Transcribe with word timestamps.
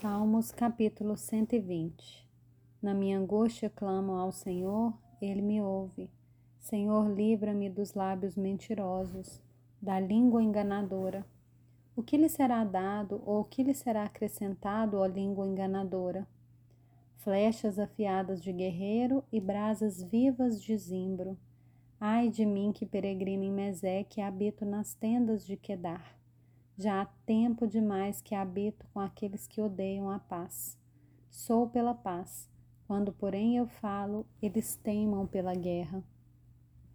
Salmos 0.00 0.52
capítulo 0.52 1.16
120 1.16 2.24
Na 2.80 2.94
minha 2.94 3.18
angústia 3.18 3.68
clamo 3.68 4.12
ao 4.12 4.30
Senhor, 4.30 4.96
Ele 5.20 5.42
me 5.42 5.60
ouve. 5.60 6.08
Senhor, 6.60 7.10
livra-me 7.12 7.68
dos 7.68 7.94
lábios 7.94 8.36
mentirosos, 8.36 9.42
da 9.82 9.98
língua 9.98 10.40
enganadora. 10.40 11.26
O 11.96 12.02
que 12.04 12.16
lhe 12.16 12.28
será 12.28 12.62
dado 12.62 13.20
ou 13.26 13.40
o 13.40 13.44
que 13.44 13.64
lhe 13.64 13.74
será 13.74 14.04
acrescentado, 14.04 14.98
ó 14.98 15.04
língua 15.04 15.48
enganadora? 15.48 16.28
Flechas 17.16 17.76
afiadas 17.76 18.40
de 18.40 18.52
guerreiro 18.52 19.24
e 19.32 19.40
brasas 19.40 20.00
vivas 20.00 20.62
de 20.62 20.78
zimbro. 20.78 21.36
Ai 21.98 22.28
de 22.28 22.46
mim 22.46 22.70
que 22.70 22.86
peregrino 22.86 23.42
em 23.42 23.50
Meseque 23.50 24.20
e 24.20 24.22
habito 24.22 24.64
nas 24.64 24.94
tendas 24.94 25.44
de 25.44 25.56
Quedar. 25.56 26.16
Já 26.80 27.02
há 27.02 27.06
tempo 27.26 27.66
demais 27.66 28.20
que 28.22 28.36
habito 28.36 28.86
com 28.94 29.00
aqueles 29.00 29.48
que 29.48 29.60
odeiam 29.60 30.08
a 30.08 30.20
paz. 30.20 30.78
Sou 31.28 31.68
pela 31.68 31.92
paz. 31.92 32.48
Quando, 32.86 33.12
porém, 33.12 33.56
eu 33.56 33.66
falo, 33.66 34.24
eles 34.40 34.76
teimam 34.76 35.26
pela 35.26 35.56
guerra. 35.56 36.04